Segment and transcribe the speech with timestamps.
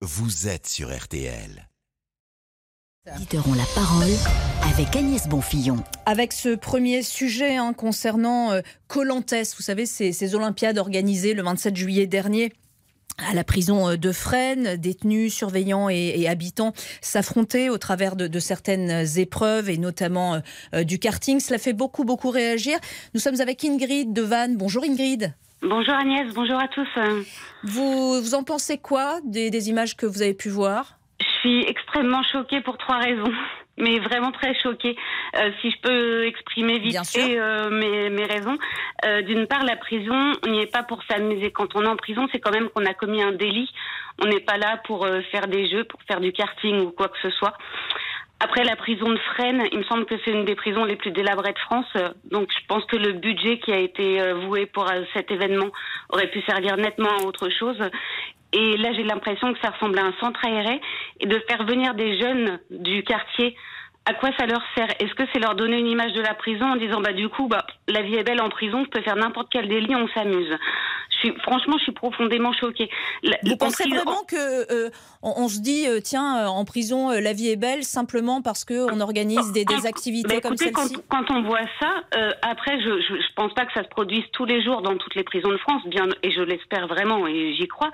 [0.00, 1.68] vous êtes sur RTL.
[3.16, 4.12] Auditeurs ont la parole
[4.62, 5.82] avec Agnès Bonfillon.
[6.06, 11.42] Avec ce premier sujet hein, concernant euh, Colantes, vous savez, ces, ces Olympiades organisées le
[11.42, 12.52] 27 juillet dernier
[13.16, 18.28] à la prison euh, de Fresnes, détenus, surveillants et, et habitants s'affrontaient au travers de,
[18.28, 20.40] de, certaines épreuves et notamment
[20.74, 21.40] euh, du karting.
[21.40, 22.78] Cela fait beaucoup, beaucoup réagir.
[23.14, 24.56] Nous sommes avec Ingrid de Vannes.
[24.56, 25.34] Bonjour Ingrid.
[25.62, 26.88] Bonjour Agnès, bonjour à tous.
[27.64, 30.98] Vous, vous en pensez quoi des, des images que vous avez pu voir?
[31.20, 33.32] Je suis extrêmement choquée pour trois raisons
[33.78, 34.96] mais vraiment très choquée.
[35.36, 38.58] Euh, si je peux exprimer vite fait euh, mes, mes, raisons.
[39.04, 41.50] Euh, D'une part, la prison, on n'y est pas pour s'amuser.
[41.50, 43.70] Quand on est en prison, c'est quand même qu'on a commis un délit.
[44.22, 47.08] On n'est pas là pour euh, faire des jeux, pour faire du karting ou quoi
[47.08, 47.54] que ce soit.
[48.40, 51.10] Après la prison de Fresnes, il me semble que c'est une des prisons les plus
[51.10, 51.92] délabrées de France.
[52.30, 55.70] Donc je pense que le budget qui a été euh, voué pour euh, cet événement
[56.10, 57.80] aurait pu servir nettement à autre chose.
[58.52, 60.80] Et là, j'ai l'impression que ça ressemble à un centre aéré
[61.20, 63.56] et de faire venir des jeunes du quartier.
[64.06, 64.88] À quoi ça leur sert?
[65.00, 67.48] Est-ce que c'est leur donner une image de la prison en disant bah du coup
[67.48, 70.56] bah la vie est belle en prison, je peux faire n'importe quel délit, on s'amuse?
[71.22, 72.88] Je suis franchement, je suis profondément choquée.
[73.22, 74.36] La, Vous pensez vraiment que
[74.72, 74.90] euh,
[75.22, 78.64] on, on, se dit euh, tiens en prison euh, la vie est belle simplement parce
[78.64, 80.72] que on organise des, des activités bah, comme celle-ci
[81.08, 83.88] quand, quand, on voit ça, euh, après je, je, je pense pas que ça se
[83.88, 87.26] produise tous les jours dans toutes les prisons de France, bien et je l'espère vraiment
[87.26, 87.90] et j'y crois.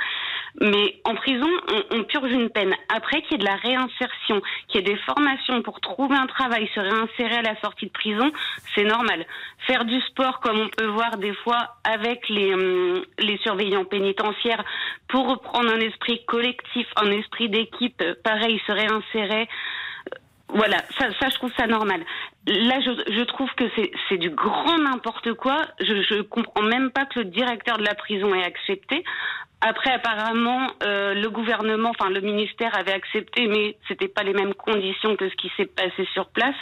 [0.61, 2.73] Mais en prison, on, on purge une peine.
[2.89, 6.27] Après, qu'il y ait de la réinsertion, qu'il y ait des formations pour trouver un
[6.27, 8.31] travail, se réinsérer à la sortie de prison,
[8.75, 9.27] c'est normal.
[9.67, 14.65] Faire du sport, comme on peut voir des fois avec les, hum, les surveillants pénitentiaires,
[15.09, 19.49] pour reprendre un esprit collectif, un esprit d'équipe, pareil, se réinsérer.
[20.49, 22.01] Voilà, ça, ça, je trouve ça normal.
[22.47, 23.65] Là, je, je trouve que
[24.09, 25.57] c'est du grand n'importe quoi.
[25.81, 29.05] Je, je comprends même pas que le directeur de la prison ait accepté.
[29.67, 34.53] Après, apparemment, euh, le gouvernement, enfin le ministère avait accepté, mais c'était pas les mêmes
[34.53, 36.55] conditions que ce qui s'est passé sur place.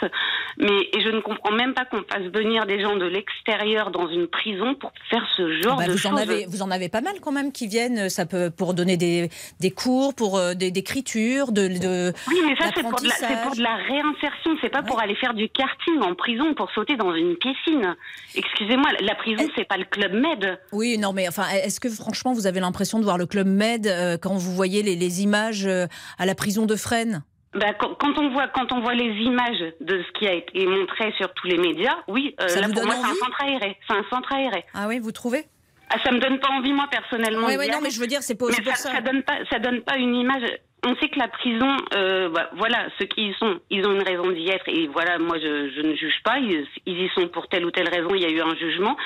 [0.57, 4.07] Mais et je ne comprends même pas qu'on fasse venir des gens de l'extérieur dans
[4.07, 6.13] une prison pour faire ce genre bah, de vous choses.
[6.13, 8.95] En avez, vous en avez pas mal quand même qui viennent, ça peut pour donner
[8.95, 13.09] des, des cours, pour euh, des d'écriture, de, de Oui, mais ça c'est pour, de
[13.09, 14.87] la, pour de la réinsertion, c'est pas ouais.
[14.87, 17.97] pour aller faire du karting en prison, pour sauter dans une piscine.
[18.33, 20.57] Excusez-moi, la prison c'est pas le club Med.
[20.71, 23.87] Oui, non, mais enfin, est-ce que franchement vous avez l'impression de voir le Club Med
[23.87, 25.87] euh, quand vous voyez les, les images euh,
[26.17, 27.23] à la prison de Fresnes?
[27.53, 31.13] Bah, quand, on voit quand on voit les images de ce qui a été montré
[31.17, 33.77] sur tous les médias, oui, euh, là pour moi c'est un centre aéré.
[33.87, 34.65] C'est un centre aéré.
[34.73, 35.45] Ah oui, vous trouvez?
[35.91, 37.45] Ah, Ça me donne pas envie moi personnellement.
[37.45, 38.91] Oui, oui, non, mais je veux dire, c'est pas pour ça, ça.
[38.93, 40.41] ça donne pas, ça donne pas une image.
[40.85, 44.03] On sait que la prison, euh, bah, voilà, ceux qui y sont, ils ont une
[44.03, 46.39] raison d'y être et voilà, moi je, je ne juge pas.
[46.39, 48.09] Ils, ils y sont pour telle ou telle raison.
[48.15, 48.97] Il y a eu un jugement.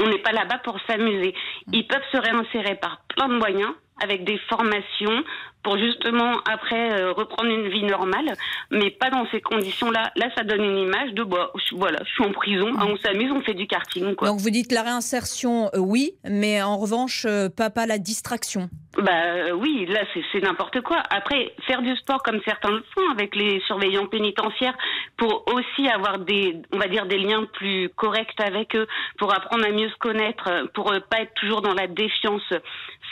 [0.00, 1.34] On n'est pas là-bas pour s'amuser.
[1.72, 5.24] Ils peuvent se réinsérer par plein de moyens avec des formations
[5.62, 8.32] pour justement après euh, reprendre une vie normale,
[8.70, 10.12] mais pas dans ces conditions-là.
[10.16, 12.96] Là, ça donne une image de bah, je, voilà, je suis en prison, hein, on
[12.96, 14.14] s'amuse, on fait du karting.
[14.14, 14.28] Quoi.
[14.28, 18.70] Donc vous dites la réinsertion, euh, oui, mais en revanche, euh, pas, pas la distraction.
[18.96, 20.00] Bah oui, là
[20.32, 21.02] c'est n'importe quoi.
[21.10, 24.76] Après, faire du sport comme certains le font avec les surveillants pénitentiaires
[25.16, 28.88] pour aussi avoir des, on va dire des liens plus corrects avec eux,
[29.18, 32.42] pour apprendre à mieux se connaître, pour pas être toujours dans la défiance.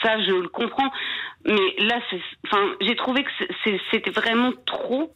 [0.03, 0.76] Ça, je le comprends.
[1.45, 1.99] Mais là,
[2.45, 3.29] enfin, j'ai trouvé que
[3.91, 5.13] c'était vraiment trop.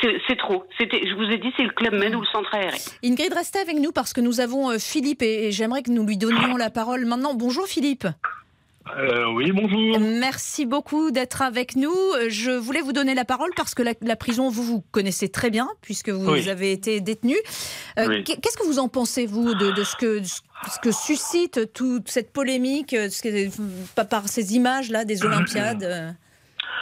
[0.00, 0.64] C'est trop.
[0.78, 2.78] Je vous ai dit, c'est le club Med ou le centre aéré.
[3.04, 6.16] Ingrid, restez avec nous parce que nous avons euh, Philippe et j'aimerais que nous lui
[6.16, 7.34] donnions la parole maintenant.
[7.34, 8.06] Bonjour Philippe.
[8.96, 10.00] Euh, oui, bonjour.
[10.00, 11.94] Merci beaucoup d'être avec nous.
[12.28, 15.50] Je voulais vous donner la parole parce que la, la prison, vous, vous connaissez très
[15.50, 16.48] bien, puisque vous Oui.
[16.48, 17.36] avez été détenu.
[17.98, 18.24] Euh, Oui.
[18.24, 22.32] Qu'est-ce que vous en pensez, vous, de, de ce, que, ce que suscite toute cette
[22.32, 23.50] polémique, ce que-
[23.94, 26.10] pas par ces images-là des Olympiades euh?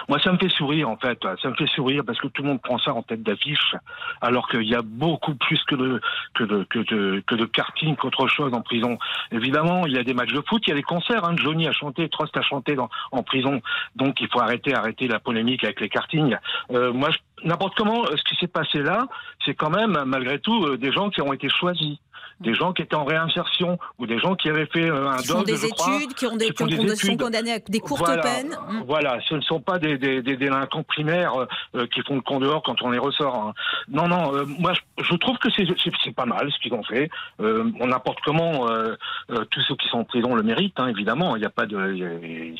[0.08, 1.18] Moi, ça me fait sourire, en fait.
[1.42, 3.74] Ça me fait sourire parce que tout le monde prend ça en tête d'affiche,
[4.20, 6.00] alors qu'il y a beaucoup plus que de,
[6.34, 8.98] que de, que de, que de karting qu'autre chose en prison.
[9.32, 11.24] Évidemment, il y a des matchs de foot, il y a des concerts.
[11.24, 11.36] Hein.
[11.36, 13.60] Johnny a chanté, Trost a chanté dans, en prison.
[13.94, 16.36] Donc, il faut arrêter, arrêter la polémique avec les kartings.
[16.72, 17.10] Euh, moi,
[17.44, 19.06] n'importe comment, ce qui s'est passé là,
[19.44, 21.98] c'est quand même, malgré tout, euh, des gens qui ont été choisis.
[22.40, 25.28] Des gens qui étaient en réinsertion ou des gens qui avaient fait euh, un qui
[25.28, 27.20] font des je crois, études, qui, ont des, qui qui ont- des sont études.
[27.22, 28.22] condamnés à des courtes Voilà.
[28.22, 28.56] peines.
[28.68, 28.82] Mm.
[28.86, 31.46] Voilà, ce ne sont pas des, des, des délinquants primaires euh,
[31.76, 33.34] euh, qui font le con dehors quand on les ressort.
[33.36, 33.54] hein.
[33.88, 37.08] Non, non, euh, moi je, je trouve que c'est pas mal ce qu'ils ont fait.
[37.40, 38.96] Euh, on n'importe comment, euh,
[39.30, 41.36] euh, tous ceux qui sont en prison le méritent, hein, évidemment.
[41.36, 42.58] Il n'y a pas de, il y a,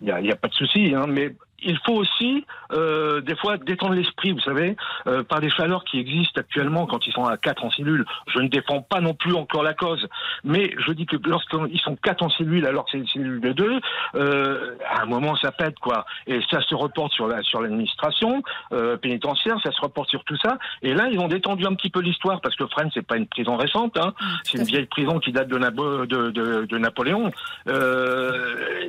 [0.00, 0.94] il y a- y a pas de souci.
[0.94, 4.76] Hein, mais il faut aussi euh, des fois détendre l'esprit, vous savez,
[5.06, 8.04] euh, par des chaleurs qui existent actuellement quand ils sont à 4 en cellule.
[8.34, 10.06] Je ne défends pas non plus encore la cause,
[10.44, 13.52] mais je dis que lorsqu'ils sont 4 en cellule alors que c'est une cellule de
[13.52, 13.80] 2,
[14.16, 16.04] euh, à un moment ça pète quoi.
[16.26, 20.36] Et ça se reporte sur la sur l'administration euh, pénitentiaire, ça se reporte sur tout
[20.36, 20.58] ça.
[20.82, 23.26] Et là ils ont détendu un petit peu l'histoire parce que Fresnes c'est pas une
[23.26, 24.12] prison récente, hein.
[24.20, 27.32] Mmh, c'est une vieille prison qui date de, Nabo- de, de, de Napoléon.
[27.68, 28.84] Euh,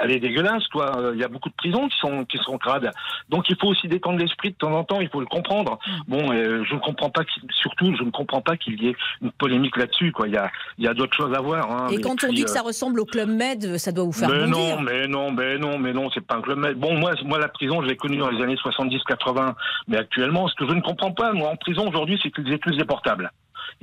[0.00, 0.92] elle est dégueulasse quoi.
[1.14, 2.90] Il y a beaucoup de prisons qui sont qui sont crades.
[3.28, 5.78] Donc il faut aussi détendre l'esprit de temps en temps, il faut le comprendre.
[6.06, 7.22] Bon, euh, je ne comprends pas,
[7.60, 10.12] surtout, je ne comprends pas qu'il y ait une polémique là-dessus.
[10.12, 11.70] Quoi, il y a, il y a d'autres choses à voir.
[11.70, 11.86] hein.
[11.90, 14.28] Et quand on dit que euh, ça ressemble au Club Med, ça doit vous faire
[14.28, 14.76] mais bondir.
[14.76, 16.76] non, mais non, mais non, mais non, c'est pas un club med.
[16.78, 19.54] Bon, moi, moi, la prison, je l'ai connue dans les années 70-80,
[19.88, 22.58] mais actuellement, ce que je ne comprends pas, moi, en prison aujourd'hui, c'est qu'ils aient
[22.58, 23.30] tous des portables.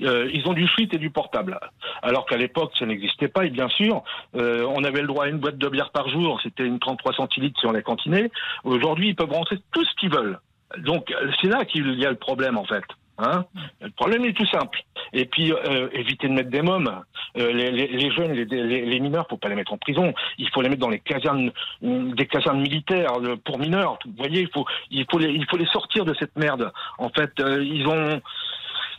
[0.04, 1.60] Euh, ils ont du suite et du portable.
[2.02, 4.04] Alors qu'à l'époque, ça n'existait pas, et bien sûr,
[4.36, 7.14] euh, on avait le droit à une boîte de bière par jour, c'était une 33
[7.14, 8.30] centilitres si on la cantinait.
[8.64, 10.40] Aujourd'hui, ils peuvent rentrer tout ce qu'ils veulent.
[10.80, 12.84] Donc, euh, c'est là qu'il y a le problème, en fait.
[13.18, 13.46] Hein
[13.80, 14.78] le problème est tout simple.
[15.14, 17.02] Et puis, euh, éviter de mettre des mômes.
[17.38, 20.14] Euh, les, les- les jeunes, les, les, mineurs, faut pas les mettre en prison.
[20.38, 21.50] Il faut les mettre dans les casernes,
[21.82, 24.00] des casernes militaires euh, pour mineurs.
[24.06, 26.74] Vous voyez, il faut, il faut les, il faut les sortir de cette merde.
[26.98, 28.22] En fait, euh, ils ont,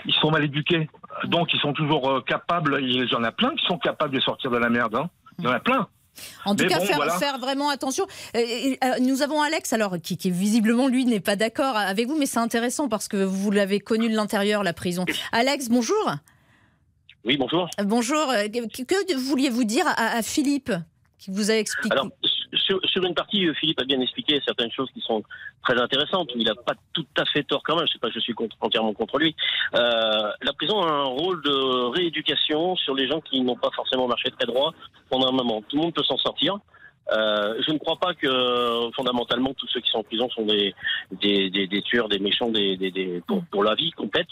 [0.06, 0.88] ils sont mal éduqués.
[1.24, 2.78] Donc, ils sont toujours euh, capables.
[2.80, 4.94] Il y en a plein qui sont capables de sortir de la merde.
[4.94, 5.10] Hein.
[5.38, 5.88] Il y en a plein.
[6.46, 7.18] En tout Mais cas, bon, faire, voilà.
[7.18, 8.06] faire vraiment attention.
[8.34, 12.16] Euh, euh, nous avons Alex, alors qui, qui visiblement lui n'est pas d'accord avec vous,
[12.18, 15.04] mais c'est intéressant parce que vous l'avez connu de l'intérieur, la prison.
[15.32, 16.14] Alex, bonjour.
[17.24, 17.68] Oui, bonjour.
[17.84, 18.28] Bonjour.
[18.28, 20.72] Que, que vouliez-vous dire à, à Philippe
[21.18, 21.92] qui vous a expliqué?
[21.92, 22.08] Alors,
[22.56, 25.22] sur, une partie, Philippe a bien expliqué certaines choses qui sont
[25.64, 26.30] très intéressantes.
[26.34, 27.86] Il n'a pas tout à fait tort quand même.
[27.86, 29.34] Je sais pas, je suis entièrement contre lui.
[29.74, 34.06] Euh, la prison a un rôle de rééducation sur les gens qui n'ont pas forcément
[34.08, 34.74] marché très droit
[35.10, 35.62] pendant un moment.
[35.68, 36.58] Tout le monde peut s'en sortir.
[37.12, 40.74] Euh, je ne crois pas que fondamentalement tous ceux qui sont en prison sont des
[41.12, 44.26] des, tueurs, des méchants, des, pour la vie complète.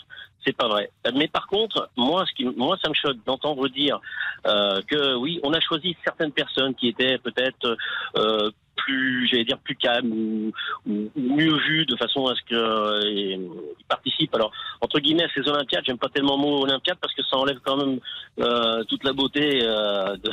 [0.44, 0.90] C'est pas vrai.
[1.14, 4.00] Mais par contre, moi, ce qui, moi, ça me choque d'entendre dire
[4.46, 7.76] euh, que oui, on a choisi certaines personnes qui étaient peut-être
[8.16, 10.52] euh, plus, j'allais dire, plus calmes ou,
[10.86, 13.38] ou- ou mieux vues de façon à ce que euh,
[13.88, 14.34] participent.
[14.34, 17.60] Alors, entre guillemets, ces Olympiades, j'aime pas tellement le mot Olympiade parce que ça enlève
[17.64, 18.00] quand même
[18.40, 20.30] euh, toute la beauté euh, de,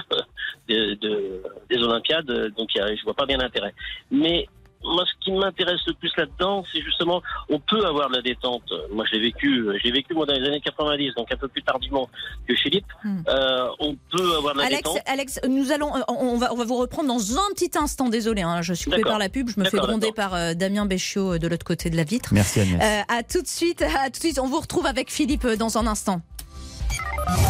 [0.73, 2.53] de- de- des Olympiades.
[2.57, 3.73] Donc, y a- je vois pas bien l'intérêt.
[4.09, 4.47] Mais
[4.83, 8.63] moi, ce qui m'intéresse le plus là-dedans, c'est justement, on peut avoir de la détente.
[8.91, 11.63] Moi, je l'ai vécu, j'ai vécu moi dans les années 90, donc un peu plus
[11.63, 12.09] tardivement
[12.47, 12.85] que Philippe.
[13.03, 13.21] Hmm.
[13.27, 14.97] Euh, on peut avoir de la Alex, détente.
[15.05, 18.09] Alex, nous allons, euh, on va, on va vous reprendre dans un petit instant.
[18.09, 19.11] Désolé, hein, je suis D'accord.
[19.11, 19.49] par la pub.
[19.49, 22.29] Je me fais gronder par euh, Damien Béchiot euh, de l'autre côté de la vitre.
[22.33, 22.81] Merci Agnès.
[22.81, 24.39] Euh, à tout de suite, à tout de suite.
[24.39, 26.21] On vous retrouve avec Philippe dans un instant.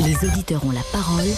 [0.05, 1.29] Les auditeurs ont la parole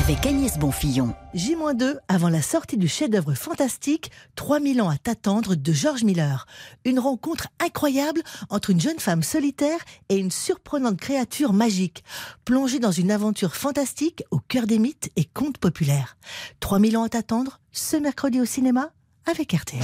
[0.00, 1.14] avec Agnès Bonfillon.
[1.34, 6.46] J-2 avant la sortie du chef-d'œuvre fantastique 3000 ans à t'attendre de George Miller.
[6.84, 9.78] Une rencontre incroyable entre une jeune femme solitaire
[10.08, 12.04] et une surprenante créature magique,
[12.44, 16.16] plongée dans une aventure fantastique au cœur des mythes et contes populaires.
[16.60, 18.90] 3000 ans à t'attendre, ce mercredi au cinéma
[19.26, 19.82] avec RTL.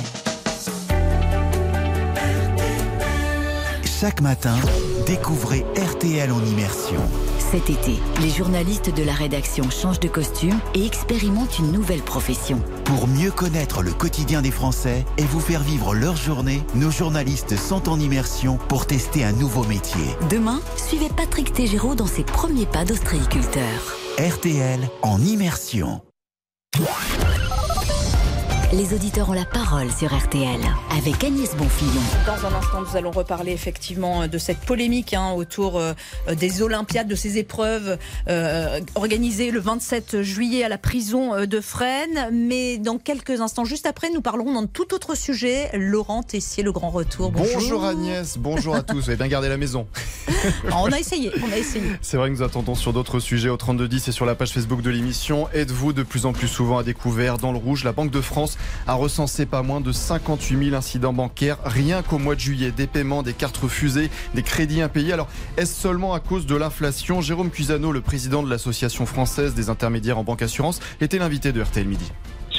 [4.00, 4.56] Chaque matin,
[5.06, 7.02] découvrez RTL en immersion.
[7.50, 12.62] Cet été, les journalistes de la rédaction changent de costume et expérimentent une nouvelle profession.
[12.84, 17.56] Pour mieux connaître le quotidien des Français et vous faire vivre leur journée, nos journalistes
[17.56, 20.04] sont en immersion pour tester un nouveau métier.
[20.30, 23.96] Demain, suivez Patrick Tégéraud dans ses premiers pas d'ostréiculteur.
[24.16, 26.02] RTL en immersion.
[28.72, 30.60] Les auditeurs ont la parole sur RTL
[30.96, 32.00] avec Agnès Bonfillon.
[32.24, 35.92] Dans un instant, nous allons reparler effectivement de cette polémique hein, autour euh,
[36.36, 41.60] des Olympiades, de ces épreuves euh, organisées le 27 juillet à la prison euh, de
[41.60, 42.28] Fresnes.
[42.32, 45.70] Mais dans quelques instants, juste après, nous parlerons d'un tout autre sujet.
[45.74, 47.32] Laurent Tessier, le grand retour.
[47.32, 49.00] Bonjour, Bonjour Agnès, bonjour à tous.
[49.00, 49.88] Vous avez bien gardé la maison.
[50.70, 51.84] Ah, on a essayé, on a essayé.
[52.02, 54.80] C'est vrai que nous attendons sur d'autres sujets au 3210 et sur la page Facebook
[54.80, 55.48] de l'émission.
[55.52, 58.58] Êtes-vous de plus en plus souvent à découvert dans le rouge La Banque de France
[58.86, 62.72] a recensé pas moins de 58 000 incidents bancaires rien qu'au mois de juillet.
[62.72, 65.12] Des paiements, des cartes refusées, des crédits impayés.
[65.12, 67.20] Alors, est-ce seulement à cause de l'inflation?
[67.20, 71.62] Jérôme Cusano, le président de l'Association française des intermédiaires en banque assurance, était l'invité de
[71.62, 72.10] RTL Midi.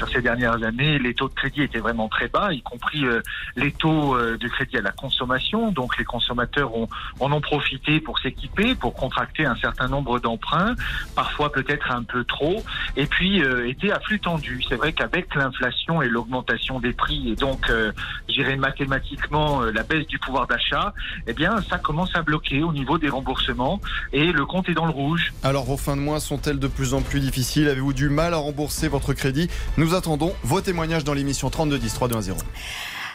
[0.02, 3.22] Sur ces dernières années, les taux de crédit étaient vraiment très bas, y compris euh,
[3.56, 5.72] les taux euh, de crédit à la consommation.
[5.72, 6.88] Donc les consommateurs ont,
[7.20, 10.74] en ont profité pour s'équiper, pour contracter un certain nombre d'emprunts,
[11.16, 12.64] parfois peut-être un peu trop,
[12.98, 14.64] et puis euh, étaient à flux tendu.
[14.68, 17.92] C'est vrai qu'avec l'inflation et l'augmentation des prix, et donc, euh,
[18.28, 20.96] je dirais mathématiquement, la baisse du pouvoir d'achat,
[21.28, 23.80] eh bien, ça commence à bloquer au niveau des remboursements,
[24.14, 25.32] et le compte est dans le rouge.
[25.44, 27.68] Alors, vos fins de mois sont-elles de plus en plus difficiles?
[27.68, 29.48] Avez-vous du mal à rembourser votre crédit?
[29.92, 32.46] Nous attendons vos témoignages dans l'émission 3210 3210.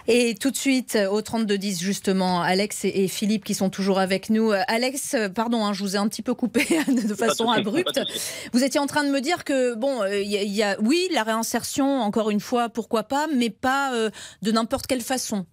[0.08, 4.52] Et tout de suite, au 3210, justement, Alex et Philippe qui sont toujours avec nous.
[4.68, 7.98] Alex, pardon, hein, je vous ai un petit peu coupé de façon abrupte.
[8.52, 11.22] Vous étiez en train de me dire que, bon, il euh, y, a, oui, la
[11.22, 14.10] réinsertion, encore une fois, pourquoi pas, mais pas euh,
[14.42, 15.46] de n'importe quelle façon.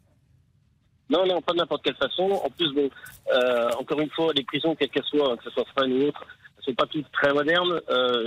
[1.10, 2.24] Non, non, pas de n'importe quelle façon.
[2.24, 2.90] En plus, bon,
[3.34, 6.26] euh, encore une fois, les prisons, quelles qu'elles soient, que ce soit frein ou autre,
[6.58, 7.80] ne sont pas toutes très modernes.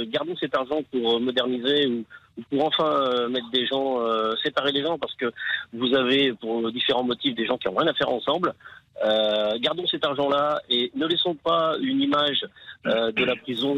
[0.09, 2.07] gardons cet argent pour moderniser ou
[2.51, 5.33] pour enfin euh, mettre des gens, euh, séparer les gens, parce que
[5.73, 8.55] vous avez, pour différents motifs, des gens qui n'ont rien à faire ensemble.
[9.05, 12.45] Euh, gardons cet argent-là et ne laissons pas une image
[12.85, 13.75] de la prison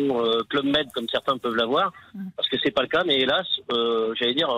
[0.51, 1.93] Club Med comme certains peuvent l'avoir,
[2.37, 3.05] parce que c'est pas le cas.
[3.05, 3.47] Mais hélas,
[4.19, 4.51] j'allais dire,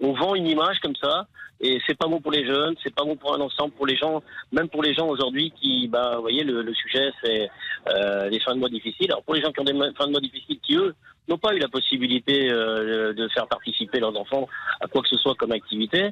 [0.00, 1.26] on vend une image comme ça
[1.60, 3.96] et c'est pas bon pour les jeunes, c'est pas bon pour un ensemble, pour les
[3.96, 4.22] gens,
[4.52, 7.48] même pour les gens aujourd'hui qui, bah, vous voyez, le, le sujet c'est
[7.88, 9.10] euh, les fins de mois difficiles.
[9.10, 10.94] Alors pour les gens qui ont des fins de mois difficiles, qui eux
[11.28, 14.48] n'ont pas eu la possibilité euh, de faire participer leurs enfants
[14.80, 16.10] à quoi que ce soit comme activité,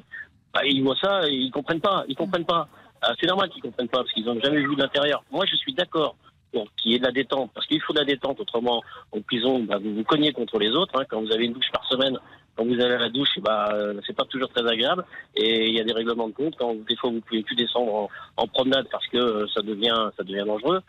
[0.53, 2.67] bah, ils voient ça, et ils comprennent pas, ils comprennent pas.
[3.07, 5.23] Ah, c'est normal qu'ils comprennent pas parce qu'ils n'ont jamais vu l'intérieur.
[5.31, 6.15] Moi, je suis d'accord
[6.51, 8.39] pour qu'il y ait de la détente, parce qu'il faut de la détente.
[8.39, 8.81] Autrement,
[9.11, 10.99] en prison, bah, vous vous cognez contre les autres.
[10.99, 12.17] Hein, quand vous avez une douche par semaine,
[12.55, 15.05] quand vous allez à la douche, bah, euh, c'est pas toujours très agréable.
[15.35, 16.55] Et il y a des règlements de compte.
[16.57, 20.09] Quand des fois vous pouvez plus descendre en, en promenade parce que euh, ça devient
[20.17, 20.81] ça devient dangereux.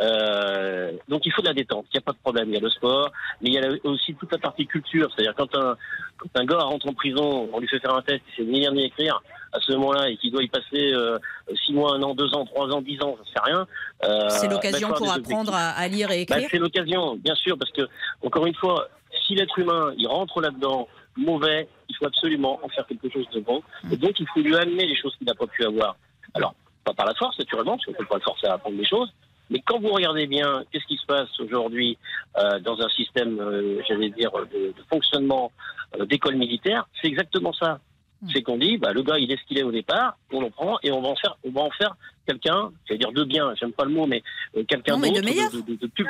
[0.00, 2.48] Euh, donc il faut de la détente, il n'y a pas de problème.
[2.48, 3.10] Il y a le sport,
[3.40, 5.10] mais il y a aussi toute la partie culture.
[5.14, 5.76] C'est-à-dire quand un,
[6.18, 8.60] quand un gars rentre en prison, on lui fait faire un test, il sait ni
[8.60, 9.22] lire ni écrire
[9.52, 11.18] à ce moment-là et qu'il doit y passer euh,
[11.64, 13.66] six mois, un an, deux ans, trois ans, dix ans, ça sait rien.
[14.04, 16.48] Euh, c'est l'occasion pour apprendre à, lire et bah, écrire.
[16.50, 17.82] c'est l'occasion, bien sûr, parce que
[18.22, 18.88] encore une fois,
[19.26, 23.40] si l'être humain il rentre là-dedans mauvais, il faut absolument en faire quelque chose de
[23.40, 23.62] bon.
[23.84, 23.92] Mm.
[23.92, 25.96] Et donc il faut lui amener les choses qu'il n'a pas pu avoir.
[26.34, 28.76] Alors pas par la force naturellement, parce qu'on ne peut pas le forcer à apprendre
[28.76, 29.12] des choses,
[29.50, 31.98] mais quand vous regardez bien, qu'est-ce qui se passe aujourd'hui
[32.36, 35.52] euh, dans un système, euh, j'allais dire, de, de fonctionnement
[35.98, 37.80] euh, d'école militaire, c'est exactement ça.
[38.22, 38.28] Hmm.
[38.32, 40.50] C'est qu'on dit, bah, le gars, il est ce qu'il est au départ, on le
[40.50, 41.94] prend et on va en faire, on va en faire
[42.26, 44.22] quelqu'un, j'allais dire de bien, j'aime pas le mot, mais
[44.56, 45.50] euh, quelqu'un d'autre, de, meilleur.
[45.50, 46.04] De, de, plus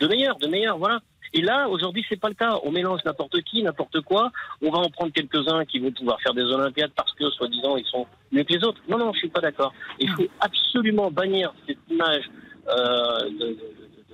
[0.00, 1.00] de meilleur, de meilleur, voilà.
[1.32, 2.58] Et là, aujourd'hui, c'est pas le cas.
[2.64, 4.32] On mélange n'importe qui, n'importe quoi.
[4.62, 7.86] On va en prendre quelques-uns qui vont pouvoir faire des Olympiades parce que, soi-disant, ils
[7.86, 8.80] sont mieux que les autres.
[8.88, 9.72] Non, non, je suis pas d'accord.
[10.00, 12.28] Il faut absolument bannir cette image
[12.70, 13.56] euh, de,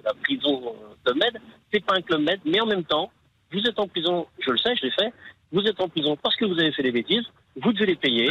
[0.05, 1.41] la prison de Med.
[1.73, 3.11] C'est pas un club Med, mais en même temps,
[3.53, 5.13] vous êtes en prison, je le sais, je l'ai fait,
[5.53, 7.25] vous êtes en prison parce que vous avez fait des bêtises,
[7.61, 8.31] vous devez les payer,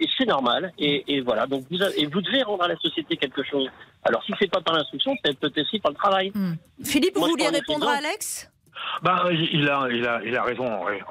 [0.00, 3.42] et c'est normal, et, voilà, donc vous, et vous devez rendre à la société quelque
[3.42, 3.68] chose.
[4.04, 6.32] Alors si c'est pas par l'instruction, c'est peut-être aussi par le travail.
[6.34, 6.54] Hmm.
[6.84, 8.51] Philippe, vous vouliez répondre à Alex?
[9.02, 10.66] Bah, il a, il a, il a raison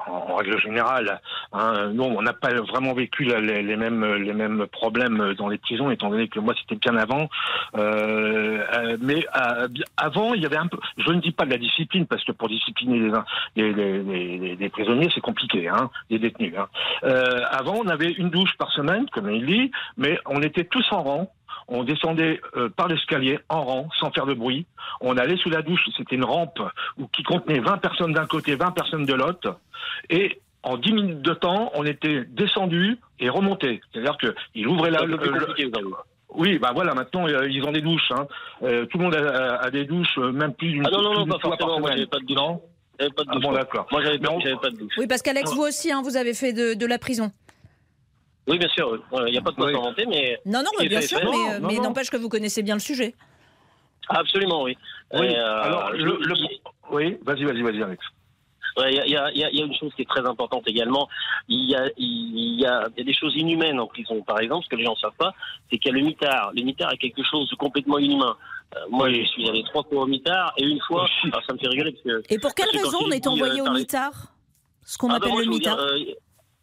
[0.06, 1.20] en, règle générale.
[1.52, 1.92] Hein.
[1.98, 6.28] On n'a pas vraiment vécu les, mêmes, les mêmes problèmes dans les prisons, étant donné
[6.28, 7.28] que moi, c'était bien avant.
[7.76, 10.78] Euh, euh mais euh, avant, il y avait un peu.
[10.98, 13.10] Je ne dis pas de la discipline, parce que pour discipliner
[13.56, 16.54] les, les, les prisonniers, c'est compliqué, hein, les détenus.
[16.56, 16.68] Hein.
[17.50, 21.02] Avant, on avait une douche par semaine, comme il dit, mais on était tous en
[21.02, 21.32] rang
[21.68, 24.66] on descendait euh, par l'escalier en rang, sans faire de bruit.
[25.00, 26.60] On allait sous la douche, c'était une rampe
[26.98, 29.58] où, qui contenait 20 personnes d'un côté, 20 personnes de l'autre.
[30.10, 33.80] Et en 10 minutes de temps, on était descendu et remonté.
[33.92, 35.02] C'est-à-dire qu'il ouvrait la...
[35.02, 35.18] Le,
[36.34, 38.10] oui, bah voilà, maintenant euh, ils ont des douches.
[38.10, 38.26] Hein.
[38.62, 41.38] Euh, tout le monde a, des douches, même plus d'une ah non, non, non, pas
[41.38, 42.36] forcément, moi j'avais pas de douche.
[42.36, 42.62] Non
[42.98, 43.42] pas de ah douche.
[43.42, 43.86] bon, d'accord.
[43.90, 44.92] Moi j'avais pas, de douche.
[44.98, 47.32] Oui, parce qu'Alex, vous aussi, hein, vous avez fait de, de la prison.
[48.48, 48.98] Oui, bien sûr.
[49.26, 50.40] Il n'y a pas de quoi s'inventer, mais.
[50.46, 51.18] Non, non, mais bien sûr,
[51.62, 53.14] mais, n'empêche que vous connaissez bien le sujet.
[54.08, 54.76] Absolument, oui.
[55.14, 56.18] Oui, euh, alors, le,
[56.90, 58.04] oui vas-y, vas-y, vas-y, Alex.
[58.78, 61.06] Il y, a, y, a, une chose qui est très importante également.
[61.46, 64.76] Il y a, il y a, des choses inhumaines en prison, par exemple, ce que
[64.76, 65.34] les gens ne savent pas,
[65.70, 66.52] c'est qu'il y a le mitard.
[66.56, 68.34] Le mitard est quelque chose de complètement inhumain.
[68.74, 71.06] Euh, moi, je suis allé trois fois au mitard et une fois,
[71.46, 71.92] ça me fait rigoler.
[71.92, 74.32] Parce que, et pour quelle raison on est envoyé au mitard?
[74.84, 75.98] Ce qu'on ah, ben, appelle le mitard euh,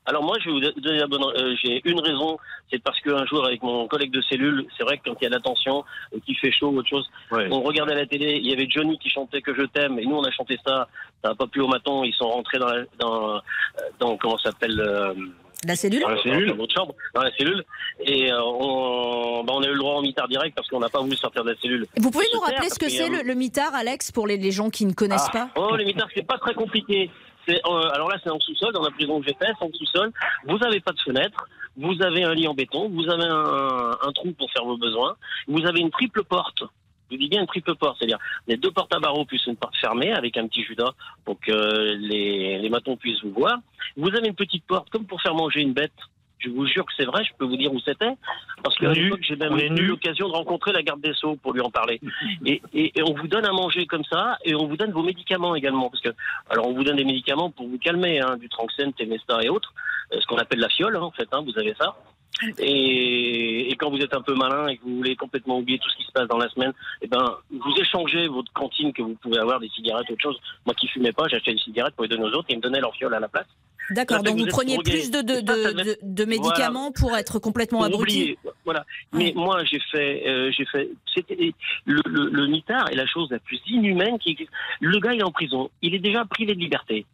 [0.10, 1.24] alors moi, je vais vous donner la bonne.
[1.24, 2.40] Euh, j'ai une raison,
[2.72, 5.28] c'est parce qu'un jour avec mon collègue de cellule, c'est vrai que quand il y
[5.28, 8.40] a de la tension, euh, qu'il fait chaud ou autre chose, on regardait la télé,
[8.42, 10.88] il y avait Johnny qui chantait que je t'aime, et nous on a chanté ça.
[11.24, 13.40] Ça n'a pas pu au matin, ils sont rentrés dans la, dans, euh,
[14.00, 14.76] dans comment s'appelle.
[15.68, 17.64] la cellule Dans la cellule, dans chambre, dans la cellule.
[18.04, 21.02] Et on, bah, on a eu le droit au mitard direct parce qu'on n'a pas
[21.02, 21.86] voulu sortir de la cellule.
[21.98, 24.88] Vous pouvez nous rappeler ce que c'est le, mitard, Alex, pour les, les gens qui
[24.88, 25.50] ne connaissent ah.
[25.54, 25.62] pas?
[25.62, 27.12] Oh, le mitard, c'est pas très compliqué.
[27.50, 30.12] Euh, alors là, c'est en sous-sol, dans la prison que j'ai faite, en sous-sol.
[30.48, 34.32] Vous n'avez pas de fenêtre, vous avez un lit en béton, vous avez un, trou
[34.34, 35.16] pour faire vos besoins,
[35.48, 36.64] vous avez une triple porte.
[37.10, 39.56] Je vous dis bien une triple porte, c'est-à-dire les deux portes à barreaux plus une
[39.56, 40.94] porte fermée avec un petit judas
[41.26, 43.58] pour que les matons puissent vous voir.
[43.98, 45.92] Vous avez une petite porte comme pour faire manger une bête
[46.40, 48.14] Je vous jure que c'est vrai, je peux vous dire où c'était.
[48.64, 51.70] Parce que j'ai même eu l'occasion de rencontrer la garde des Sceaux pour lui en
[51.70, 52.00] parler.
[52.46, 55.56] Et, et, on vous donne à manger comme ça, et on vous donne vos médicaments
[55.56, 55.90] également.
[55.90, 56.10] Parce que,
[56.50, 59.74] alors on vous donne des médicaments pour vous calmer, hein, du Tranxène, Temesta et autres,
[60.14, 61.96] euh, ce qu'on appelle la fiole, hein, en fait, hein, vous avez ça.
[62.58, 65.90] Et, et, quand vous êtes un peu malin et que vous voulez complètement oublier tout
[65.90, 69.16] ce qui se passe dans la semaine, eh ben, vous échangez votre cantine que vous
[69.16, 70.40] pouvez avoir, des cigarettes, autre chose.
[70.66, 72.62] Moi qui fumais pas, j'achetais des cigarettes pour les donner aux autres et ils me
[72.62, 73.48] donnaient leur fiole à la place.
[73.92, 78.38] D'accord, donc vous, preniez plus de, de, de, de médicaments pour être complètement abruti.
[78.66, 78.86] Voilà.
[79.14, 81.54] Mais moi, j'ai fait, euh, j'ai fait, c'était
[81.86, 84.52] le, le, le mitard est la chose la plus inhumaine qui existe.
[84.80, 85.70] Le gars, il est en prison.
[85.82, 87.06] Il est déjà privé de liberté.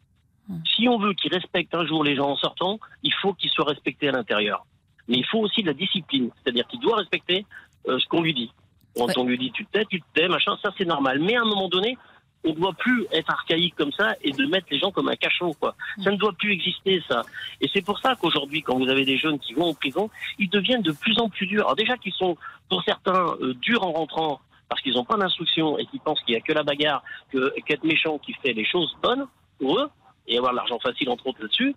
[0.48, 0.58] Hmm.
[0.74, 3.64] Si on veut qu'il respecte un jour les gens en sortant, il faut qu'il soit
[3.64, 4.66] respecté à l'intérieur.
[5.08, 6.30] Mais il faut aussi de la discipline.
[6.42, 7.46] C'est-à-dire qu'il doit respecter
[7.88, 8.50] euh, ce qu'on lui dit.
[8.96, 11.20] Quand on lui dit tu te tais, tu te tais, machin, ça c'est normal.
[11.20, 11.98] Mais à un moment donné,
[12.46, 15.16] on ne doit plus être archaïque comme ça et de mettre les gens comme un
[15.16, 15.74] cachot, quoi.
[16.02, 17.22] Ça ne doit plus exister, ça.
[17.60, 20.48] Et c'est pour ça qu'aujourd'hui, quand vous avez des jeunes qui vont en prison, ils
[20.48, 21.64] deviennent de plus en plus durs.
[21.64, 22.36] Alors déjà qu'ils sont,
[22.68, 26.34] pour certains, euh, durs en rentrant parce qu'ils n'ont pas d'instruction et qu'ils pensent qu'il
[26.34, 29.26] n'y a que la bagarre, qu'être méchant qui fait les choses bonnes
[29.58, 29.88] pour eux
[30.26, 31.74] et avoir l'argent facile entre autres là-dessus.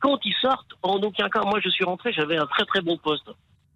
[0.00, 2.96] Quand ils sortent, en aucun cas, moi je suis rentré, j'avais un très très bon
[2.98, 3.30] poste.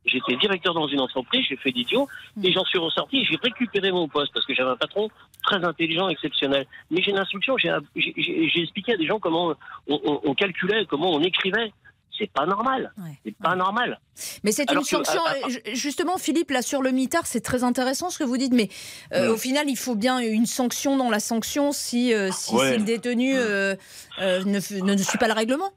[0.05, 2.09] J'étais directeur dans une entreprise, j'ai fait d'idiot,
[2.43, 5.11] et j'en suis ressorti, j'ai récupéré mon poste parce que j'avais un patron
[5.43, 6.67] très intelligent, exceptionnel.
[6.91, 9.55] Mais j'ai une instruction, j'ai expliqué à des gens comment
[9.89, 11.73] on, calculait, comment on écrivait
[12.19, 12.93] c'est pas normal.
[13.25, 14.01] c'est pas normal.
[14.43, 15.21] Mais c'est une sanction.
[15.73, 18.69] justement, Philippe, là sur le mitard, c'est très intéressant ce que vous dites, mais
[19.13, 22.79] euh, au final, il faut bien une sanction dans la sanction si, euh, si, le
[22.79, 23.77] détenu euh,
[24.19, 25.71] ne, ne suit pas le règlement.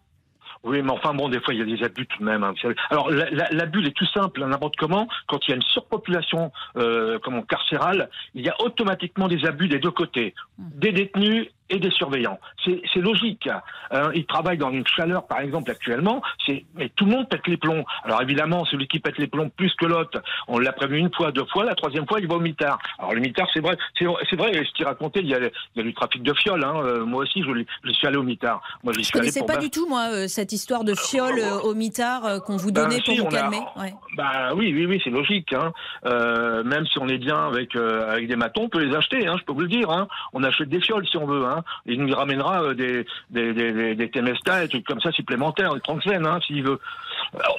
[0.63, 2.43] Oui, mais enfin bon, des fois il y a des abus tout de même.
[2.43, 2.53] Hein,
[2.89, 5.07] Alors l'abus est tout simple, n'importe comment.
[5.27, 9.67] Quand il y a une surpopulation euh, comment carcérale, il y a automatiquement des abus
[9.67, 10.63] des deux côtés, mmh.
[10.75, 12.39] des détenus et des surveillants.
[12.63, 13.47] C'est logique.
[13.91, 14.11] Hein.
[14.13, 16.21] ils travaillent dans une chaleur, par exemple, actuellement.
[16.75, 17.83] Mais tout le monde pète les plombs.
[18.03, 21.31] Alors évidemment, celui qui pète les plombs plus que l'autre, on l'a prévenu une fois,
[21.31, 21.63] deux fois.
[21.65, 22.79] La troisième fois, il va au mitard.
[22.99, 24.51] Alors le mitard, c'est vrai, c'est vrai.
[24.53, 26.63] Ce qu'il racontait, il y, a, il y a du trafic de fioles.
[26.63, 26.81] Hein.
[26.83, 27.49] Euh, moi aussi, je,
[27.83, 28.61] je, suis allé au mitard.
[28.83, 32.41] Moi, je connaissais pas du tout, moi, euh, cette histoire de fioles euh, au mitard
[32.43, 33.61] qu'on vous ben, donnait pour vous calmer.
[34.17, 35.53] Bah oui, oui, oui, c'est logique.
[35.53, 35.71] Hein.
[36.63, 39.27] même si on est bien avec avec des matons, on peut les acheter.
[39.27, 39.89] Hein, je peux vous le dire.
[39.89, 40.07] Hein.
[40.33, 41.45] On achète des fioles si on veut.
[41.45, 41.60] Hein.
[41.85, 45.81] Il nous ramènera euh, des, des, des, des Temesta et trucs comme ça supplémentaires, des
[45.81, 46.79] Tranxène, hein, s'il veut.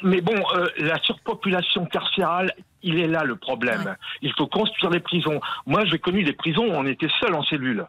[0.03, 3.95] Mais bon, euh, la surpopulation carcérale, il est là le problème.
[4.21, 5.39] Il faut construire des prisons.
[5.65, 7.85] Moi, j'ai connu des prisons où on était seul en cellule.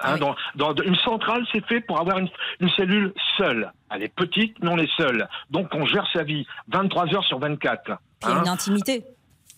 [0.00, 2.28] Hein, dans, dans, une centrale, c'est fait pour avoir une,
[2.60, 3.72] une, cellule seule.
[3.90, 5.28] Elle est petite, mais on est seul.
[5.50, 7.98] Donc on gère sa vie 23 heures sur 24.
[8.22, 9.04] Il y a une intimité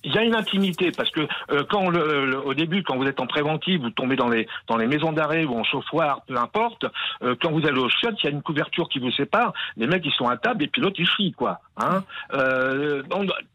[0.05, 3.21] il y a une intimité parce que euh, quand le, au début, quand vous êtes
[3.21, 6.87] en préventive, vous tombez dans les dans les maisons d'arrêt ou en chauffoir, peu importe.
[7.23, 9.53] Euh, quand vous allez au shot, il y a une couverture qui vous sépare.
[9.77, 11.61] Les mecs ils sont à table et puis l'autre il chie quoi.
[11.77, 13.03] Hein euh,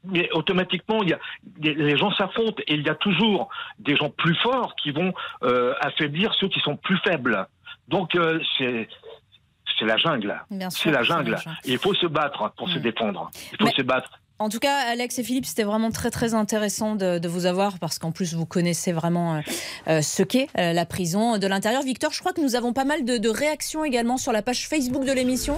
[0.04, 1.20] mais automatiquement, il y a
[1.62, 5.14] les gens s'affrontent et il y a toujours des gens plus forts qui vont
[5.80, 7.48] affaiblir ceux qui sont plus faibles.
[7.88, 8.18] Donc
[8.58, 8.88] c'est
[9.78, 10.42] c'est la jungle.
[10.70, 11.38] C'est la jungle.
[11.66, 12.82] il faut se battre pour se mm.
[12.82, 13.30] défendre.
[13.52, 14.10] Il faut se battre.
[14.38, 18.00] En tout cas, Alex et Philippe, c'était vraiment très très intéressant de, vous avoir parce
[18.00, 19.42] qu'en plus vous connaissez vraiment euh,
[19.88, 21.84] euh, ce qu'est euh, la prison de l'intérieur.
[21.84, 25.06] Victor, je crois que nous avons pas mal de, réactions également sur la page Facebook
[25.06, 25.58] de l'émission.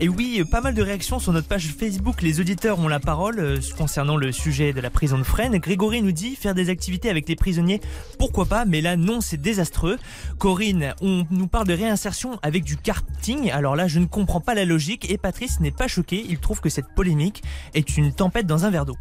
[0.00, 2.20] Et oui, pas mal de réactions sur notre page Facebook.
[2.20, 5.56] Les auditeurs ont la parole concernant le sujet de la prison de Fresnes.
[5.56, 7.80] Grégory nous dit faire des activités avec les prisonniers,
[8.18, 9.98] pourquoi pas, mais là non, c'est désastreux.
[10.36, 13.50] Corinne, on nous parle de réinsertion avec du karting.
[13.50, 16.24] Alors là, je ne comprends pas la logique et Patrice n'est pas choqué.
[16.28, 17.42] Il trouve que cette polémique
[17.74, 18.96] est une tempête dans un verre d'eau.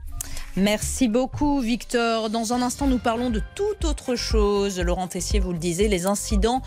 [0.56, 2.32] Merci beaucoup Victor.
[2.32, 4.80] Dans un instant, nous parlons de toute autre chose.
[4.80, 6.63] Laurent Tessier, vous le disiez, les incidents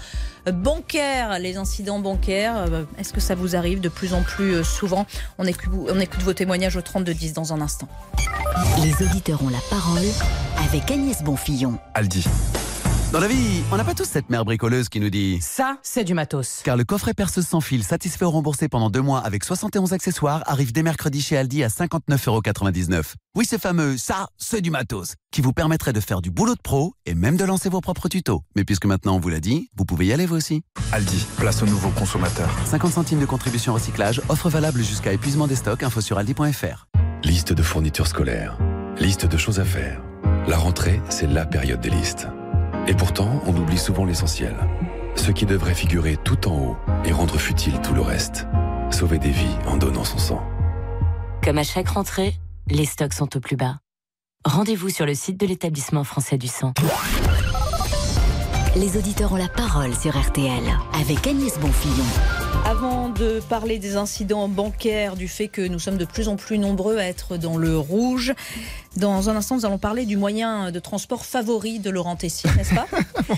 [0.47, 1.41] bancaires.
[1.41, 5.07] Les incidents bancaires, euh, est-ce que ça vous arrive de plus en plus euh, souvent?
[5.39, 7.89] On écoute, on écoute vos témoignages au 3210 dans un instant.
[8.85, 10.07] Les auditeurs ont la parole
[10.69, 11.79] avec Agnès Bonfillon.
[11.95, 12.25] Aldi.
[13.13, 16.05] Dans la vie, on n'a pas tous cette mère bricoleuse qui nous dit Ça, c'est
[16.05, 16.61] du matos.
[16.63, 20.45] Car le coffret perceuse sans fil satisfait ou remboursé pendant deux mois avec 71 accessoires
[20.47, 23.15] arrive dès mercredi chez Aldi à 59,99€.
[23.35, 26.61] Oui, ce fameux Ça, c'est du matos qui vous permettrait de faire du boulot de
[26.63, 28.43] pro et même de lancer vos propres tutos.
[28.55, 30.63] Mais puisque maintenant on vous l'a dit, vous pouvez y aller vous aussi.
[30.93, 32.49] Aldi, place au nouveau consommateur.
[32.67, 36.87] 50 centimes de contribution recyclage, offre valable jusqu'à épuisement des stocks, info sur aldi.fr.
[37.25, 38.57] Liste de fournitures scolaires,
[39.01, 40.01] liste de choses à faire.
[40.47, 42.29] La rentrée, c'est la période des listes.
[42.87, 44.55] Et pourtant, on oublie souvent l'essentiel.
[45.15, 48.47] Ce qui devrait figurer tout en haut et rendre futile tout le reste.
[48.91, 50.43] Sauver des vies en donnant son sang.
[51.45, 52.35] Comme à chaque rentrée,
[52.69, 53.79] les stocks sont au plus bas.
[54.45, 56.73] Rendez-vous sur le site de l'établissement français du sang.
[58.77, 60.63] Les auditeurs ont la parole sur RTL
[60.95, 62.40] avec Agnès Bonfillon.
[62.65, 66.59] Avant de parler des incidents bancaires, du fait que nous sommes de plus en plus
[66.59, 68.33] nombreux à être dans le rouge,
[68.97, 72.75] dans un instant, nous allons parler du moyen de transport favori de Laurent Tessier, n'est-ce
[72.75, 72.87] pas?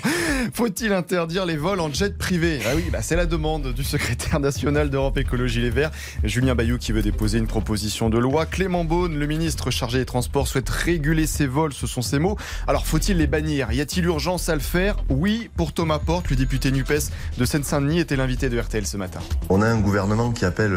[0.55, 2.61] Faut-il interdire les vols en jet privé?
[2.66, 5.90] Ah oui, bah c'est la demande du secrétaire national d'Europe Écologie Les Verts,
[6.25, 8.46] Julien Bayou, qui veut déposer une proposition de loi.
[8.46, 12.37] Clément Beaune, le ministre chargé des Transports, souhaite réguler ces vols, ce sont ses mots.
[12.66, 13.72] Alors faut-il les bannir?
[13.72, 14.96] Y a-t-il urgence à le faire?
[15.11, 19.02] Oui, pour Thomas Porte, le député NUPES de Seine-Saint-Denis, était l'invité de RTL ce matin.
[19.49, 20.73] On a un gouvernement qui appelle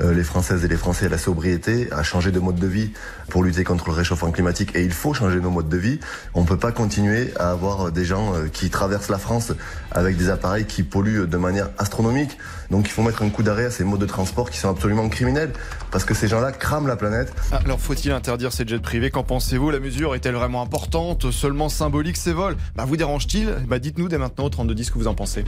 [0.00, 2.90] euh, les Françaises et les Français à la sobriété, à changer de mode de vie
[3.28, 4.74] pour lutter contre le réchauffement climatique.
[4.74, 6.00] Et il faut changer nos modes de vie.
[6.34, 9.52] On ne peut pas continuer à avoir des gens euh, qui traversent la France
[9.90, 12.38] avec des appareils qui polluent de manière astronomique.
[12.70, 15.08] Donc il faut mettre un coup d'arrêt à ces modes de transport qui sont absolument
[15.08, 15.52] criminels,
[15.90, 17.32] parce que ces gens-là crament la planète.
[17.52, 19.10] Ah, alors faut-il interdire ces jets privés?
[19.10, 19.70] Qu'en pensez-vous?
[19.70, 21.30] La mesure est-elle vraiment importante?
[21.30, 22.56] Seulement symbolique ces vols?
[22.76, 23.48] Bah, Vous dérange-t-il?
[23.66, 25.44] Bah, Dites-nous dès maintenant au 3210 ce que vous en pensez.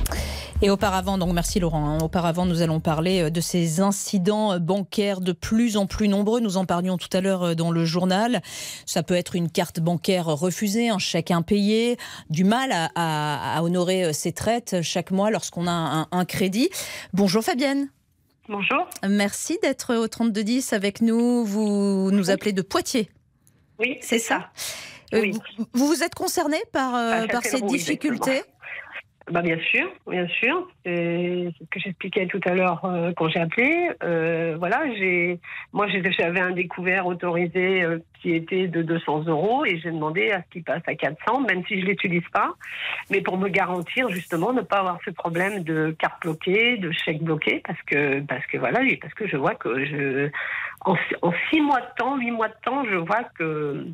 [0.62, 1.98] Et auparavant, donc merci Laurent, hein.
[2.02, 6.40] auparavant nous allons parler euh, de ces incidents bancaires de plus en plus nombreux.
[6.40, 8.40] Nous en parlions tout à l'heure euh, dans le journal.
[8.86, 11.96] Ça peut être une carte bancaire refusée, un chèque impayé,
[12.30, 16.68] du mal à, honorer euh, ses traites chaque mois lorsqu'on a un, un crédit.
[17.12, 17.88] Bonjour Fabienne.
[18.48, 18.88] Bonjour.
[19.08, 21.44] Merci d'être au 3210 avec nous.
[21.44, 23.08] Vous nous appelez de Poitiers.
[23.78, 24.50] Oui, c'est ça.
[25.14, 25.30] Euh,
[25.72, 28.42] vous, vous êtes concerné par, euh, par ces difficultés
[29.30, 30.68] bah bien sûr, bien sûr.
[30.84, 33.90] C'est ce que j'expliquais tout à l'heure euh, quand j'ai appelé.
[34.04, 35.40] Euh, voilà, j'ai,
[35.72, 40.42] moi j'avais un découvert autorisé euh, qui était de 200 euros et j'ai demandé à
[40.42, 42.54] ce qu'il passe à 400, même si je l'utilise pas,
[43.10, 47.22] mais pour me garantir justement ne pas avoir ce problème de carte bloquée, de chèque
[47.22, 50.30] bloqué, parce que parce que voilà, parce que je vois que je
[50.84, 53.86] en, en six mois de temps, huit mois de temps, je vois que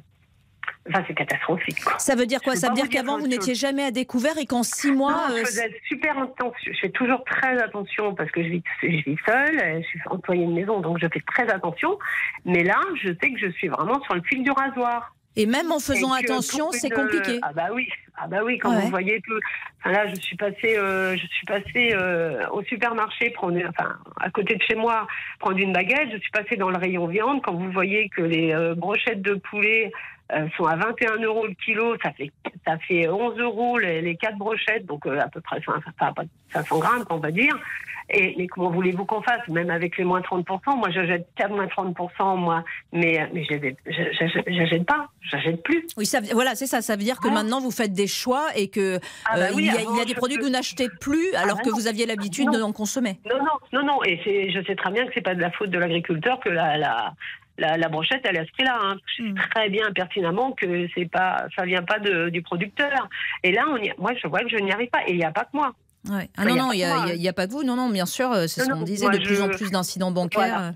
[0.89, 1.79] Enfin, c'est catastrophique.
[1.99, 2.57] Ça veut dire quoi?
[2.57, 5.27] Ça veut dire qu'avant, vous n'étiez jamais à découvert et qu'en six mois.
[5.29, 6.73] je euh, faisais super attention.
[6.73, 10.45] Je fais toujours très attention parce que je vis, je vis seule, je suis employée
[10.45, 11.99] de maison, donc je fais très attention.
[12.45, 15.15] Mais là, je sais que je suis vraiment sur le fil du rasoir.
[15.35, 17.39] Et même en faisant attention, c'est compliqué.
[17.41, 21.17] Ah bah oui, ah bah oui, quand vous voyez que là, je suis passée, euh,
[21.17, 25.07] je suis passée euh, au supermarché prendre, enfin à côté de chez moi,
[25.39, 26.11] prendre une baguette.
[26.13, 27.41] Je suis passée dans le rayon viande.
[27.43, 30.12] Quand vous voyez que les brochettes de poulet euh,
[30.57, 32.31] sont à 21 euros le kilo, ça fait,
[32.67, 35.61] ça fait 11 euros les, les 4 brochettes, donc euh, à peu près
[36.53, 37.57] 500 grammes, on va dire.
[38.11, 41.67] Et, mais comment voulez-vous qu'on fasse Même avec les moins 30%, moi j'achète 4 moins
[41.67, 45.87] 30%, moi, mais, mais j'achète pas, j'achète plus.
[45.97, 48.69] Oui, ça, voilà, c'est ça, ça veut dire que maintenant vous faites des choix et
[48.69, 51.57] que ah bah euh, il, y a, des produits que vous n'achetez plus ah alors
[51.57, 53.19] bah que vous aviez l'habitude d'en consommer.
[53.25, 55.71] Non, non, non, non, et je sais très bien que c'est pas de la faute
[55.71, 57.15] de l'agriculteur que la, la,
[57.59, 58.79] la, brochette, elle est à ce prix-là.
[58.81, 58.97] Hein.
[59.07, 59.35] Je sais hmm.
[59.51, 63.09] très bien pertinemment que c'est pas, ça vient pas du producteur.
[63.43, 65.03] Et là, on moi, je vois que je n'y arrive pas.
[65.07, 65.75] Et il n'y a pas que moi.
[66.11, 66.79] Ah non, non, il
[67.19, 67.63] n'y a, pas que vous.
[67.63, 70.75] Non, non, bien sûr, euh, c'est ce qu'on disait, de plus en plus d'incidents bancaires.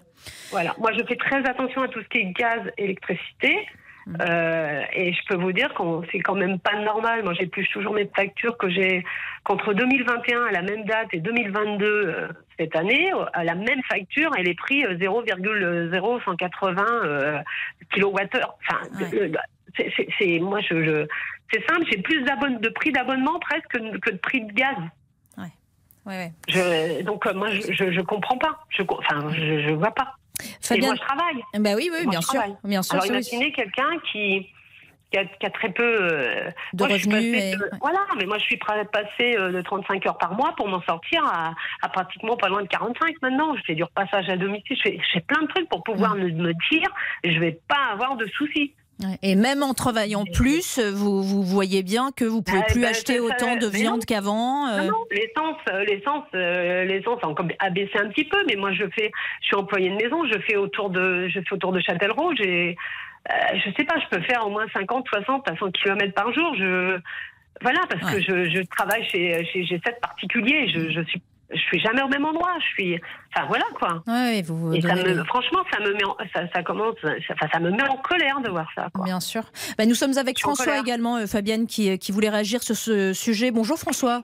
[0.51, 0.75] Voilà.
[0.79, 3.67] moi je fais très attention à tout ce qui est gaz, électricité.
[4.07, 4.17] Hmm.
[4.21, 7.25] Euh, et je peux vous dire que c'est quand même pas normal.
[7.25, 9.05] Moi, j'épluche toujours mes factures que j'ai
[9.45, 14.49] contre 2021 à la même date et 2022 cette année, à la même facture, elle
[14.49, 17.39] est pris 0,0180 euh,
[17.95, 18.15] kWh.
[18.15, 19.43] Enfin, bah,
[20.19, 21.07] c'est moi je,
[21.53, 24.77] c'est simple, j'ai plus de prix d'abonnement presque que, de prix de gaz.
[26.07, 26.33] Ouais.
[26.49, 30.15] Je, donc euh, moi je, je, comprends pas, je, enfin je, je vois pas.
[30.71, 31.43] Et moi je travaille.
[31.59, 32.95] Bah oui oui bien sûr, bien sûr.
[32.95, 34.47] Alors imaginez quelqu'un qui
[35.11, 37.57] qui a, très peu euh, de revenus.
[37.81, 40.69] Voilà, mais moi je suis prêt à passer euh, de 35 heures par mois pour
[40.69, 41.55] m'en sortir à,
[41.89, 43.55] pratiquement pas loin de 45 maintenant.
[43.57, 46.53] Je fais du repassage à domicile, je fais, plein de trucs pour pouvoir me, me,
[46.71, 46.89] dire
[47.25, 48.75] je vais pas avoir de soucis.
[49.23, 53.21] Et même en travaillant plus, vous, vous voyez bien que vous pouvez plus ben, acheter
[53.21, 54.69] autant de viande qu'avant.
[54.69, 54.85] Euh.
[54.85, 55.57] Non, l'essence,
[55.87, 57.21] l'essence, l'essence
[57.59, 59.11] a baissé un petit peu, mais moi je fais,
[59.43, 62.77] je suis employée de maison, je fais autour de, je fais autour de Châtellerault, j'ai
[63.31, 66.33] euh, je sais pas, je peux faire au moins 50, 60 à 100 km par
[66.33, 66.55] jour.
[66.57, 66.99] Je,
[67.61, 70.69] voilà, parce que je, je, travaille chez, chez G7 particulier.
[70.69, 72.53] Je, je suis je suis jamais au même endroit.
[72.61, 73.01] Je suis,
[73.35, 74.03] enfin voilà quoi.
[74.07, 77.61] Ouais, vous, Et ça me, franchement, ça me met, en, ça, ça, commence, ça, ça,
[77.61, 78.89] me met en colère de voir ça.
[78.93, 79.05] Quoi.
[79.05, 79.43] Bien sûr.
[79.79, 83.51] Bah, nous sommes avec François également, euh, Fabienne, qui, qui voulait réagir sur ce sujet.
[83.51, 84.23] Bonjour François.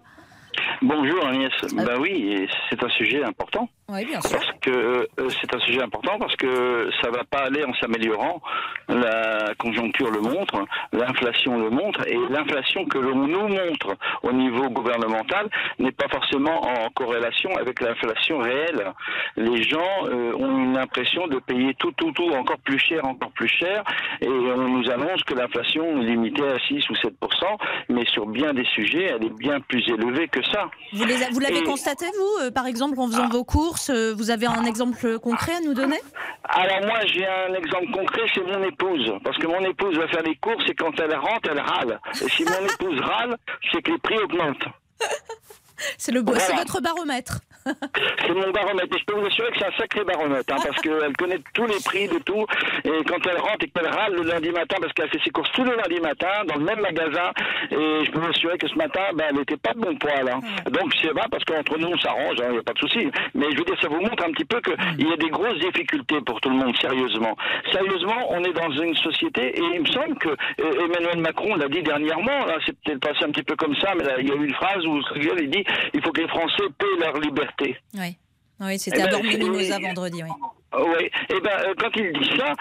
[0.82, 1.52] Bonjour Agnès.
[1.62, 3.68] Euh, bah oui, c'est un sujet important.
[3.88, 4.38] Oui, bien sûr.
[4.38, 5.06] Parce que euh,
[5.40, 8.40] c'est un sujet important parce que ça va pas aller en s'améliorant.
[8.88, 14.68] La conjoncture le montre, l'inflation le montre, et l'inflation que l'on nous montre au niveau
[14.70, 18.92] gouvernemental n'est pas forcément en corrélation avec l'inflation réelle.
[19.36, 23.32] Les gens euh, ont une impression de payer tout, tout, tout encore plus cher, encore
[23.32, 23.82] plus cher,
[24.20, 27.12] et on nous annonce que l'inflation est limitée à 6 ou 7
[27.88, 30.70] mais sur bien des sujets, elle est bien plus élevée que ça.
[30.92, 31.04] Vous
[31.40, 34.64] l'avez Et- constaté, vous, euh, par exemple, en faisant vos courses euh, Vous avez un
[34.64, 36.00] exemple concret à nous donner
[36.44, 39.12] Alors moi j'ai un exemple concret, c'est mon épouse.
[39.24, 42.00] Parce que mon épouse va faire les courses et quand elle rentre, elle râle.
[42.14, 43.36] Et si mon épouse râle,
[43.70, 44.68] c'est que les prix augmentent.
[45.98, 47.40] C'est le c'est votre baromètre.
[47.64, 48.94] C'est mon baromètre.
[48.94, 51.66] Et je peux vous assurer que c'est un sacré baromètre, hein, parce qu'elle connaît tous
[51.66, 52.44] les prix de tout.
[52.84, 55.50] Et quand elle rentre et qu'elle râle le lundi matin, parce qu'elle fait ses courses
[55.52, 57.30] tous les lundi matin dans le même magasin,
[57.70, 60.28] et je peux vous assurer que ce matin, ben, elle n'était pas de bon poil.
[60.28, 60.40] hein.
[60.70, 63.10] Donc c'est vrai, parce qu'entre nous, on s'arrange, il n'y a pas de souci.
[63.34, 65.58] Mais je veux dire, ça vous montre un petit peu qu'il y a des grosses
[65.58, 67.36] difficultés pour tout le monde, sérieusement.
[67.70, 71.68] Sérieusement, on est dans une société, et il me semble que euh, Emmanuel Macron l'a
[71.68, 74.34] dit dernièrement, c'est peut-être passé un petit peu comme ça, mais là, il y a
[74.34, 77.51] eu une phrase où il dit il faut que les Français paient leur liberté.
[77.94, 78.16] Oui,
[78.60, 80.22] oui c'était Eh à ben, Dormy c'est- Mimosa vendredi.
[80.22, 80.30] Oui.
[80.74, 82.54] Oui, et ben euh, quand il dit ça,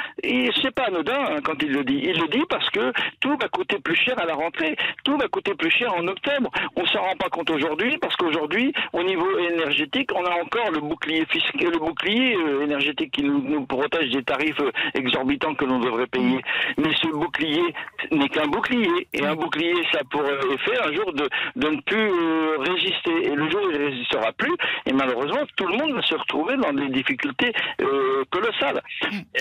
[0.62, 2.02] c'est pas anodin hein, quand il le dit.
[2.04, 5.28] Il le dit parce que tout va coûter plus cher à la rentrée, tout va
[5.28, 6.50] coûter plus cher en octobre.
[6.76, 10.82] On s'en rend pas compte aujourd'hui parce qu'aujourd'hui, au niveau énergétique, on a encore le
[10.82, 15.80] bouclier fiscal, le bouclier euh, énergétique qui nous, protège des tarifs euh, exorbitants que l'on
[15.80, 16.42] devrait payer.
[16.78, 17.64] Mais ce bouclier
[18.12, 22.12] n'est qu'un bouclier, et un bouclier, ça pour effet un jour de, de ne plus
[22.12, 23.28] euh, résister.
[23.28, 24.54] Et le jour où il ne résistera plus,
[24.86, 28.01] et malheureusement, tout le monde va se retrouver dans des difficultés euh,
[28.32, 28.82] colossales.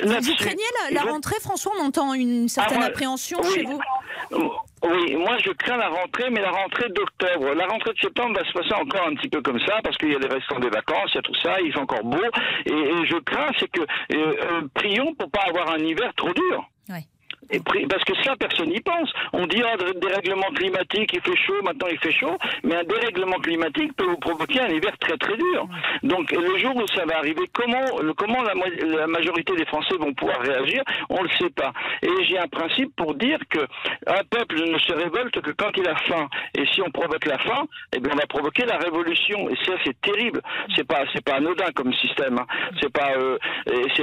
[0.02, 3.54] Vous, vous craignez la, rentrée, François On entend une certaine Ah, moi, appréhension oui.
[3.54, 3.80] chez vous
[4.82, 7.54] Oui, moi je crains la rentrée, mais la rentrée d'octobre.
[7.54, 10.12] La rentrée de septembre va se passer encore un petit peu comme ça, parce qu'il
[10.12, 12.22] y a les restants des vacances, il y a tout ça, il fait encore beau.
[12.66, 16.32] Et, et je crains, c'est que euh, euh, prions pour pas avoir un hiver trop
[16.32, 16.64] dur.
[16.88, 17.04] Ouais.
[17.88, 19.10] Parce que ça, personne n'y pense.
[19.32, 22.84] On dit ah, dé- dérèglement climatique, il fait chaud, maintenant il fait chaud, mais un
[22.84, 25.66] dérèglement climatique peut vous provoquer un hiver très très dur.
[26.02, 27.84] Donc le jour où ça va arriver, comment,
[28.16, 31.72] comment la, majorité des Français vont pouvoir réagir, on ne le sait pas.
[32.02, 33.60] Et j'ai un principe pour dire que
[34.06, 36.28] un peuple ne se révolte que quand il a faim.
[36.54, 39.48] Et si on provoque la faim, eh bien on va provoquer la révolution.
[39.48, 40.40] Et ça c'est terrible.
[40.76, 42.38] C'est pas pas anodin comme système.
[42.38, 42.46] Hein.
[42.80, 43.38] C'est pas euh,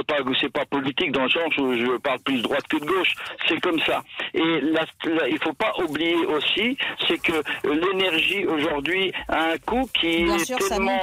[0.06, 2.84] pas c'est pas politique dans le sens où je parle plus de droite que de
[2.84, 3.14] gauche.
[3.48, 4.02] C'est comme ça.
[4.34, 7.32] Et là, là, il faut pas oublier aussi, c'est que
[7.64, 11.00] l'énergie aujourd'hui a un coût qui Bien est sûr, tellement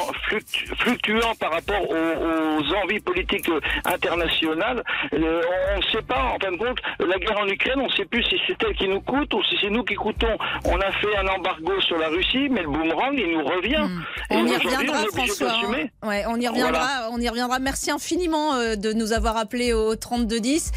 [0.80, 3.50] fluctuant par rapport aux, aux envies politiques
[3.86, 4.84] internationales.
[5.14, 5.42] Euh,
[5.76, 8.06] on ne sait pas, en fin de compte, la guerre en Ukraine, on ne sait
[8.06, 10.38] plus si c'est elle qui nous coûte ou si c'est nous qui coûtons.
[10.66, 13.86] On a fait un embargo sur la Russie, mais le boomerang, il nous revient.
[14.30, 14.40] Et Hmm.
[14.42, 15.52] On y reviendra, on François.
[15.52, 16.08] hein.
[16.08, 16.72] Ouais, on y reviendra.
[16.72, 17.10] Voilà.
[17.12, 17.60] On y reviendra.
[17.60, 20.72] Merci infiniment euh, de nous avoir appelés au 3210.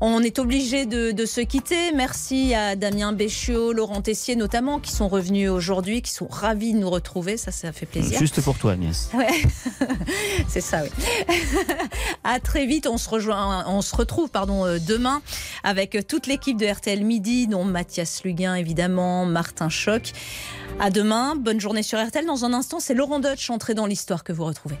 [0.00, 1.92] On est obligé de, de se quitter.
[1.92, 6.78] Merci à Damien Béchiot, Laurent Tessier notamment, qui sont revenus aujourd'hui, qui sont ravis de
[6.78, 7.36] nous retrouver.
[7.36, 8.18] Ça, ça fait plaisir.
[8.18, 9.08] Juste pour toi, Agnès.
[9.14, 9.28] Ouais,
[10.48, 10.90] c'est ça, oui.
[12.24, 15.22] à très vite, on se rejoint, on se retrouve, pardon, euh, demain
[15.64, 20.12] avec toute l'équipe de RTL Midi, dont Mathias Luguin, évidemment, Martin Choc.
[20.78, 22.26] À demain, bonne journée sur RTL.
[22.26, 24.76] Dans un instant, c'est Laurent Deutsch entré dans l'histoire que vous retrouvez.